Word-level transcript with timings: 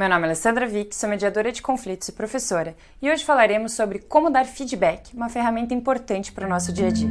Meu 0.00 0.08
nome 0.08 0.22
é 0.22 0.28
Alessandra 0.28 0.66
Vick, 0.66 0.96
sou 0.96 1.10
mediadora 1.10 1.52
de 1.52 1.60
conflitos 1.60 2.08
e 2.08 2.12
professora, 2.12 2.74
e 3.02 3.10
hoje 3.10 3.22
falaremos 3.22 3.74
sobre 3.74 3.98
como 3.98 4.30
dar 4.30 4.46
feedback, 4.46 5.12
uma 5.12 5.28
ferramenta 5.28 5.74
importante 5.74 6.32
para 6.32 6.46
o 6.46 6.48
nosso 6.48 6.72
dia 6.72 6.86
a 6.86 6.90
dia. 6.90 7.10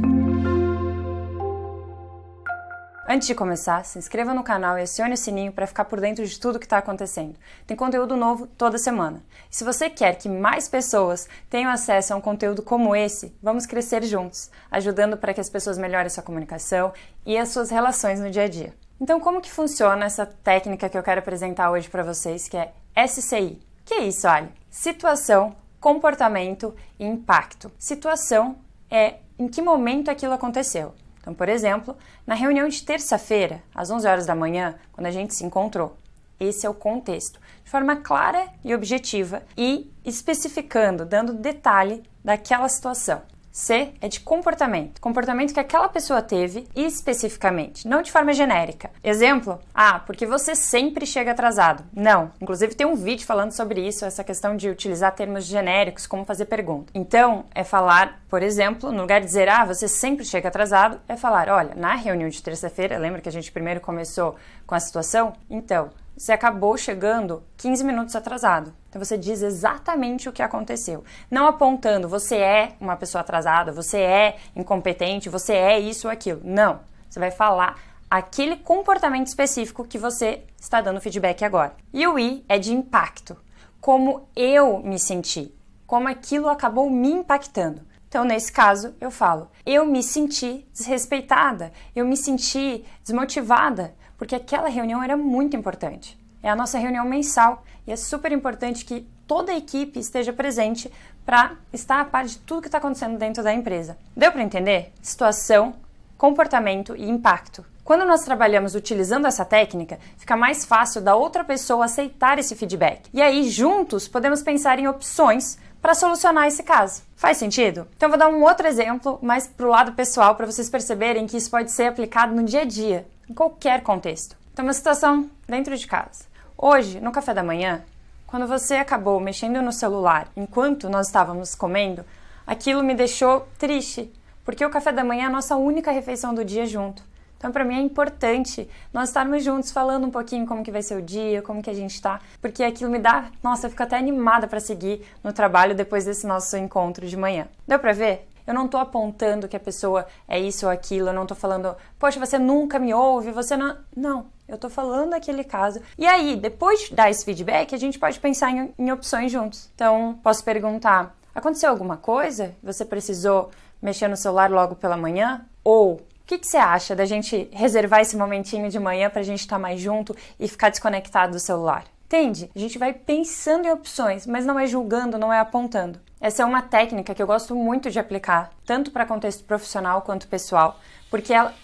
Antes 3.08 3.28
de 3.28 3.34
começar, 3.36 3.84
se 3.84 3.96
inscreva 3.96 4.34
no 4.34 4.42
canal 4.42 4.76
e 4.76 4.82
acione 4.82 5.14
o 5.14 5.16
sininho 5.16 5.52
para 5.52 5.68
ficar 5.68 5.84
por 5.84 6.00
dentro 6.00 6.26
de 6.26 6.40
tudo 6.40 6.58
que 6.58 6.66
está 6.66 6.78
acontecendo. 6.78 7.36
Tem 7.64 7.76
conteúdo 7.76 8.16
novo 8.16 8.48
toda 8.48 8.76
semana. 8.76 9.22
E 9.48 9.54
se 9.54 9.62
você 9.62 9.88
quer 9.88 10.16
que 10.16 10.28
mais 10.28 10.68
pessoas 10.68 11.28
tenham 11.48 11.70
acesso 11.70 12.12
a 12.12 12.16
um 12.16 12.20
conteúdo 12.20 12.60
como 12.60 12.96
esse, 12.96 13.32
vamos 13.40 13.66
crescer 13.66 14.02
juntos, 14.02 14.50
ajudando 14.68 15.16
para 15.16 15.32
que 15.32 15.40
as 15.40 15.48
pessoas 15.48 15.78
melhorem 15.78 16.10
sua 16.10 16.24
comunicação 16.24 16.92
e 17.24 17.38
as 17.38 17.50
suas 17.50 17.70
relações 17.70 18.18
no 18.18 18.32
dia 18.32 18.42
a 18.42 18.48
dia. 18.48 18.74
Então, 19.00 19.18
como 19.18 19.40
que 19.40 19.50
funciona 19.50 20.04
essa 20.04 20.26
técnica 20.26 20.88
que 20.88 20.98
eu 20.98 21.02
quero 21.02 21.20
apresentar 21.20 21.70
hoje 21.70 21.88
para 21.88 22.02
vocês, 22.02 22.46
que 22.46 22.56
é 22.56 22.70
SCI? 22.96 23.60
Que 23.84 23.94
é 23.94 24.04
isso, 24.04 24.26
Ali? 24.28 24.50
Situação, 24.70 25.56
comportamento 25.80 26.74
e 26.98 27.04
impacto. 27.04 27.70
Situação 27.78 28.56
é 28.90 29.16
em 29.38 29.48
que 29.48 29.62
momento 29.62 30.10
aquilo 30.10 30.34
aconteceu. 30.34 30.94
Então, 31.20 31.34
por 31.34 31.48
exemplo, 31.48 31.96
na 32.26 32.34
reunião 32.34 32.68
de 32.68 32.82
terça-feira, 32.82 33.62
às 33.74 33.90
11 33.90 34.06
horas 34.06 34.26
da 34.26 34.34
manhã, 34.34 34.74
quando 34.92 35.06
a 35.06 35.10
gente 35.10 35.34
se 35.34 35.44
encontrou. 35.44 35.96
Esse 36.38 36.66
é 36.66 36.70
o 36.70 36.74
contexto, 36.74 37.38
de 37.62 37.70
forma 37.70 37.96
clara 37.96 38.48
e 38.64 38.74
objetiva 38.74 39.42
e 39.56 39.92
especificando, 40.04 41.04
dando 41.04 41.34
detalhe 41.34 42.02
daquela 42.24 42.68
situação. 42.68 43.22
C 43.52 43.92
é 44.00 44.08
de 44.08 44.20
comportamento. 44.20 45.00
Comportamento 45.00 45.52
que 45.52 45.60
aquela 45.60 45.88
pessoa 45.88 46.22
teve 46.22 46.66
especificamente, 46.74 47.86
não 47.86 48.02
de 48.02 48.12
forma 48.12 48.32
genérica. 48.32 48.90
Exemplo: 49.02 49.58
ah, 49.74 49.98
porque 50.00 50.26
você 50.26 50.54
sempre 50.54 51.06
chega 51.06 51.32
atrasado. 51.32 51.84
Não. 51.94 52.30
Inclusive 52.40 52.74
tem 52.74 52.86
um 52.86 52.94
vídeo 52.94 53.26
falando 53.26 53.52
sobre 53.52 53.86
isso, 53.86 54.04
essa 54.04 54.24
questão 54.24 54.56
de 54.56 54.68
utilizar 54.68 55.14
termos 55.14 55.44
genéricos, 55.44 56.06
como 56.06 56.24
fazer 56.24 56.46
pergunta. 56.46 56.92
Então, 56.94 57.44
é 57.54 57.64
falar, 57.64 58.20
por 58.28 58.42
exemplo, 58.42 58.92
no 58.92 59.02
lugar 59.02 59.20
de 59.20 59.26
dizer, 59.26 59.48
ah, 59.48 59.64
você 59.64 59.88
sempre 59.88 60.24
chega 60.24 60.48
atrasado, 60.48 61.00
é 61.08 61.16
falar, 61.16 61.48
olha, 61.48 61.74
na 61.74 61.94
reunião 61.94 62.28
de 62.28 62.42
terça-feira, 62.42 62.98
lembra 62.98 63.20
que 63.20 63.28
a 63.28 63.32
gente 63.32 63.50
primeiro 63.50 63.80
começou 63.80 64.36
com 64.66 64.74
a 64.74 64.80
situação? 64.80 65.32
Então, 65.48 65.90
você 66.20 66.32
acabou 66.32 66.76
chegando 66.76 67.42
15 67.56 67.82
minutos 67.82 68.14
atrasado. 68.14 68.74
Então 68.90 69.02
você 69.02 69.16
diz 69.16 69.40
exatamente 69.40 70.28
o 70.28 70.32
que 70.32 70.42
aconteceu. 70.42 71.02
Não 71.30 71.46
apontando 71.46 72.10
você 72.10 72.36
é 72.36 72.76
uma 72.78 72.94
pessoa 72.94 73.22
atrasada, 73.22 73.72
você 73.72 74.00
é 74.00 74.36
incompetente, 74.54 75.30
você 75.30 75.54
é 75.54 75.80
isso 75.80 76.08
ou 76.08 76.12
aquilo. 76.12 76.42
Não. 76.44 76.80
Você 77.08 77.18
vai 77.18 77.30
falar 77.30 77.80
aquele 78.10 78.56
comportamento 78.56 79.28
específico 79.28 79.82
que 79.82 79.96
você 79.96 80.44
está 80.60 80.82
dando 80.82 81.00
feedback 81.00 81.42
agora. 81.42 81.74
E 81.90 82.06
o 82.06 82.18
I 82.18 82.44
é 82.50 82.58
de 82.58 82.74
impacto. 82.74 83.34
Como 83.80 84.28
eu 84.36 84.78
me 84.80 84.98
senti, 84.98 85.54
como 85.86 86.06
aquilo 86.06 86.50
acabou 86.50 86.90
me 86.90 87.10
impactando. 87.10 87.80
Então, 88.10 88.24
nesse 88.24 88.52
caso, 88.52 88.94
eu 89.00 89.10
falo: 89.10 89.48
eu 89.64 89.86
me 89.86 90.02
senti 90.02 90.68
desrespeitada, 90.70 91.72
eu 91.96 92.04
me 92.04 92.16
senti 92.16 92.84
desmotivada, 93.02 93.94
porque 94.20 94.34
aquela 94.34 94.68
reunião 94.68 95.02
era 95.02 95.16
muito 95.16 95.56
importante. 95.56 96.14
É 96.42 96.50
a 96.50 96.54
nossa 96.54 96.78
reunião 96.78 97.06
mensal 97.06 97.64
e 97.86 97.90
é 97.90 97.96
super 97.96 98.30
importante 98.32 98.84
que 98.84 99.06
toda 99.26 99.50
a 99.50 99.56
equipe 99.56 99.98
esteja 99.98 100.30
presente 100.30 100.92
para 101.24 101.52
estar 101.72 102.02
a 102.02 102.04
par 102.04 102.26
de 102.26 102.36
tudo 102.36 102.60
que 102.60 102.68
está 102.68 102.76
acontecendo 102.76 103.16
dentro 103.16 103.42
da 103.42 103.50
empresa. 103.50 103.96
Deu 104.14 104.30
para 104.30 104.42
entender? 104.42 104.92
Situação, 105.00 105.74
comportamento 106.18 106.94
e 106.94 107.08
impacto. 107.08 107.64
Quando 107.82 108.04
nós 108.04 108.22
trabalhamos 108.22 108.74
utilizando 108.74 109.26
essa 109.26 109.42
técnica, 109.42 109.98
fica 110.18 110.36
mais 110.36 110.66
fácil 110.66 111.00
da 111.00 111.16
outra 111.16 111.42
pessoa 111.42 111.86
aceitar 111.86 112.38
esse 112.38 112.54
feedback. 112.54 113.08
E 113.14 113.22
aí, 113.22 113.48
juntos, 113.48 114.06
podemos 114.06 114.42
pensar 114.42 114.78
em 114.78 114.86
opções 114.86 115.58
para 115.80 115.94
solucionar 115.94 116.46
esse 116.46 116.62
caso. 116.62 117.02
Faz 117.16 117.36
sentido? 117.36 117.86
Então, 117.96 118.08
vou 118.08 118.18
dar 118.18 118.28
um 118.28 118.42
outro 118.42 118.66
exemplo, 118.66 119.18
mais 119.22 119.46
para 119.46 119.66
o 119.66 119.70
lado 119.70 119.92
pessoal, 119.92 120.34
para 120.34 120.46
vocês 120.46 120.68
perceberem 120.68 121.26
que 121.26 121.36
isso 121.36 121.50
pode 121.50 121.70
ser 121.70 121.84
aplicado 121.84 122.34
no 122.34 122.44
dia 122.44 122.62
a 122.62 122.64
dia 122.64 123.06
em 123.28 123.34
qualquer 123.34 123.82
contexto. 123.82 124.36
Então, 124.52 124.64
uma 124.64 124.72
situação 124.72 125.30
dentro 125.48 125.76
de 125.76 125.86
casa. 125.86 126.24
Hoje, 126.56 127.00
no 127.00 127.12
café 127.12 127.32
da 127.32 127.42
manhã, 127.42 127.82
quando 128.26 128.46
você 128.46 128.76
acabou 128.76 129.18
mexendo 129.18 129.62
no 129.62 129.72
celular 129.72 130.28
enquanto 130.36 130.88
nós 130.88 131.06
estávamos 131.06 131.54
comendo, 131.54 132.04
aquilo 132.46 132.82
me 132.82 132.94
deixou 132.94 133.48
triste, 133.58 134.12
porque 134.44 134.64
o 134.64 134.70
café 134.70 134.92
da 134.92 135.02
manhã 135.02 135.24
é 135.24 135.26
a 135.26 135.30
nossa 135.30 135.56
única 135.56 135.90
refeição 135.90 136.34
do 136.34 136.44
dia 136.44 136.66
junto. 136.66 137.02
Então, 137.40 137.50
para 137.50 137.64
mim 137.64 137.74
é 137.74 137.80
importante 137.80 138.68
nós 138.92 139.08
estarmos 139.08 139.42
juntos 139.42 139.70
falando 139.70 140.06
um 140.06 140.10
pouquinho 140.10 140.46
como 140.46 140.62
que 140.62 140.70
vai 140.70 140.82
ser 140.82 140.94
o 140.98 141.00
dia, 141.00 141.40
como 141.40 141.62
que 141.62 141.70
a 141.70 141.74
gente 141.74 141.94
está, 141.94 142.20
porque 142.38 142.62
aquilo 142.62 142.90
me 142.90 142.98
dá, 142.98 143.30
nossa, 143.42 143.66
eu 143.66 143.70
fico 143.70 143.82
até 143.82 143.96
animada 143.96 144.46
para 144.46 144.60
seguir 144.60 145.06
no 145.24 145.32
trabalho 145.32 145.74
depois 145.74 146.04
desse 146.04 146.26
nosso 146.26 146.54
encontro 146.58 147.06
de 147.06 147.16
manhã. 147.16 147.48
Deu 147.66 147.78
para 147.78 147.94
ver? 147.94 148.28
Eu 148.46 148.52
não 148.52 148.66
estou 148.66 148.78
apontando 148.78 149.48
que 149.48 149.56
a 149.56 149.60
pessoa 149.60 150.06
é 150.28 150.38
isso 150.38 150.66
ou 150.66 150.72
aquilo, 150.72 151.08
eu 151.08 151.14
não 151.14 151.22
estou 151.22 151.36
falando, 151.36 151.74
poxa, 151.98 152.20
você 152.20 152.38
nunca 152.38 152.78
me 152.78 152.92
ouve, 152.92 153.30
você 153.30 153.56
não. 153.56 153.78
Não, 153.96 154.26
eu 154.46 154.56
estou 154.56 154.68
falando 154.68 155.14
aquele 155.14 155.42
caso. 155.42 155.80
E 155.96 156.06
aí, 156.06 156.36
depois 156.36 156.88
de 156.88 156.94
dar 156.94 157.08
esse 157.08 157.24
feedback, 157.24 157.74
a 157.74 157.78
gente 157.78 157.98
pode 157.98 158.20
pensar 158.20 158.50
em, 158.50 158.74
em 158.78 158.92
opções 158.92 159.32
juntos. 159.32 159.70
Então, 159.74 160.18
posso 160.22 160.44
perguntar: 160.44 161.16
aconteceu 161.34 161.70
alguma 161.70 161.96
coisa? 161.96 162.54
Você 162.62 162.84
precisou 162.84 163.50
mexer 163.80 164.08
no 164.08 164.16
celular 164.16 164.50
logo 164.50 164.74
pela 164.74 164.96
manhã? 164.96 165.46
Ou 165.64 166.00
o 166.34 166.38
que, 166.38 166.46
você 166.46 166.56
acha 166.56 166.94
da 166.94 167.04
gente 167.04 167.48
reservar 167.52 168.00
esse 168.00 168.16
momentinho 168.16 168.70
de 168.70 168.78
manhã 168.78 169.10
para 169.10 169.20
a 169.20 169.24
gente 169.24 169.40
estar 169.40 169.56
tá 169.56 169.60
mais 169.60 169.80
junto 169.80 170.14
e 170.38 170.46
ficar 170.46 170.70
desconectado 170.70 171.32
do 171.32 171.40
celular? 171.40 171.84
Entende? 172.06 172.50
A 172.54 172.58
gente 172.58 172.78
vai 172.78 172.92
pensando 172.92 173.66
em 173.66 173.70
opções, 173.70 174.26
mas 174.26 174.46
não 174.46 174.58
é 174.58 174.66
julgando, 174.66 175.18
não 175.18 175.32
é 175.32 175.38
apontando. 175.38 176.00
Essa 176.20 176.42
é 176.42 176.46
uma 176.46 176.62
técnica 176.62 177.14
que 177.14 177.22
eu 177.22 177.26
gosto 177.26 177.54
muito 177.54 177.90
de 177.90 177.98
aplicar, 177.98 178.50
tanto 178.64 178.90
para 178.90 179.06
contexto 179.06 179.44
profissional 179.44 180.02
quanto 180.02 180.28
pessoal, 180.28 180.78
porque 181.10 181.32
ela. 181.32 181.54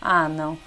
Ah, 0.00 0.28
não. 0.28 0.58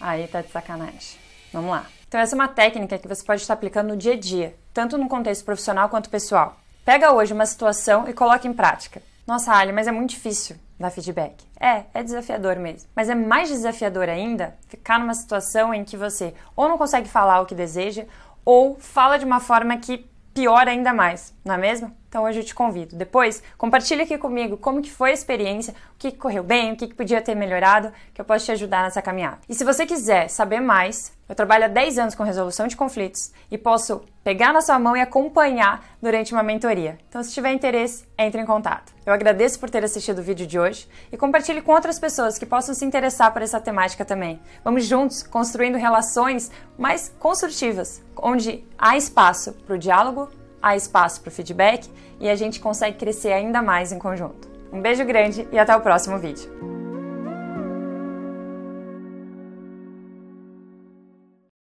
Aí 0.00 0.26
tá 0.28 0.40
de 0.40 0.50
sacanagem. 0.50 1.18
Vamos 1.52 1.70
lá. 1.70 1.86
Então, 2.06 2.20
essa 2.20 2.34
é 2.34 2.38
uma 2.38 2.48
técnica 2.48 2.98
que 2.98 3.06
você 3.06 3.22
pode 3.22 3.42
estar 3.42 3.54
aplicando 3.54 3.88
no 3.88 3.96
dia 3.96 4.14
a 4.14 4.18
dia, 4.18 4.56
tanto 4.72 4.96
no 4.96 5.08
contexto 5.08 5.44
profissional 5.44 5.88
quanto 5.88 6.08
pessoal. 6.08 6.56
Pega 6.84 7.12
hoje 7.12 7.34
uma 7.34 7.44
situação 7.44 8.08
e 8.08 8.14
coloca 8.14 8.48
em 8.48 8.52
prática. 8.54 9.02
Nossa, 9.28 9.52
Ali, 9.52 9.72
mas 9.72 9.86
é 9.86 9.92
muito 9.92 10.08
difícil 10.08 10.56
dar 10.80 10.88
feedback. 10.88 11.44
É, 11.60 11.84
é 11.92 12.02
desafiador 12.02 12.56
mesmo. 12.56 12.88
Mas 12.96 13.10
é 13.10 13.14
mais 13.14 13.50
desafiador 13.50 14.08
ainda 14.08 14.56
ficar 14.68 14.98
numa 14.98 15.12
situação 15.12 15.74
em 15.74 15.84
que 15.84 15.98
você 15.98 16.32
ou 16.56 16.66
não 16.66 16.78
consegue 16.78 17.10
falar 17.10 17.42
o 17.42 17.44
que 17.44 17.54
deseja, 17.54 18.06
ou 18.42 18.78
fala 18.78 19.18
de 19.18 19.26
uma 19.26 19.38
forma 19.38 19.76
que 19.76 20.08
piora 20.32 20.70
ainda 20.70 20.94
mais, 20.94 21.34
não 21.44 21.56
é 21.56 21.58
mesmo? 21.58 21.94
Então 22.08 22.24
hoje 22.24 22.40
eu 22.40 22.44
te 22.44 22.54
convido. 22.54 22.96
Depois, 22.96 23.42
compartilha 23.58 24.04
aqui 24.04 24.16
comigo 24.16 24.56
como 24.56 24.80
que 24.80 24.90
foi 24.90 25.10
a 25.10 25.14
experiência, 25.14 25.74
o 25.94 25.98
que, 25.98 26.10
correu 26.10 26.42
bem, 26.42 26.72
o 26.72 26.76
que 26.76 26.94
podia 26.94 27.20
ter 27.20 27.34
melhorado, 27.34 27.92
que 28.14 28.20
eu 28.22 28.24
posso 28.24 28.46
te 28.46 28.52
ajudar 28.52 28.84
nessa 28.84 29.02
caminhada. 29.02 29.40
E 29.46 29.54
se 29.54 29.62
você 29.62 29.84
quiser 29.84 30.28
saber 30.28 30.60
mais, 30.60 31.12
eu 31.28 31.34
trabalho 31.34 31.66
há 31.66 31.68
10 31.68 31.98
anos 31.98 32.14
com 32.14 32.22
resolução 32.22 32.66
de 32.66 32.76
conflitos 32.76 33.32
e 33.50 33.58
posso 33.58 34.02
pegar 34.24 34.52
na 34.52 34.60
sua 34.60 34.78
mão 34.78 34.96
e 34.96 35.00
acompanhar 35.00 35.84
durante 36.00 36.32
uma 36.32 36.42
mentoria. 36.42 36.98
Então, 37.08 37.22
se 37.22 37.32
tiver 37.32 37.52
interesse, 37.52 38.06
entre 38.18 38.40
em 38.40 38.46
contato. 38.46 38.92
Eu 39.04 39.12
agradeço 39.12 39.60
por 39.60 39.68
ter 39.68 39.84
assistido 39.84 40.20
o 40.20 40.22
vídeo 40.22 40.46
de 40.46 40.58
hoje 40.58 40.88
e 41.12 41.16
compartilhe 41.16 41.60
com 41.60 41.72
outras 41.72 41.98
pessoas 41.98 42.38
que 42.38 42.46
possam 42.46 42.74
se 42.74 42.84
interessar 42.84 43.32
por 43.32 43.42
essa 43.42 43.60
temática 43.60 44.04
também. 44.04 44.40
Vamos 44.64 44.86
juntos 44.86 45.22
construindo 45.22 45.76
relações 45.76 46.50
mais 46.78 47.14
construtivas, 47.18 48.02
onde 48.16 48.64
há 48.78 48.96
espaço 48.96 49.52
para 49.52 49.74
o 49.74 49.78
diálogo, 49.78 50.28
há 50.62 50.76
espaço 50.76 51.20
para 51.20 51.28
o 51.28 51.32
feedback 51.32 51.88
e 52.20 52.28
a 52.28 52.36
gente 52.36 52.60
consegue 52.60 52.96
crescer 52.96 53.32
ainda 53.32 53.62
mais 53.62 53.92
em 53.92 53.98
conjunto. 53.98 54.48
Um 54.72 54.80
beijo 54.80 55.04
grande 55.04 55.48
e 55.50 55.58
até 55.58 55.74
o 55.76 55.80
próximo 55.80 56.18
vídeo. 56.18 56.77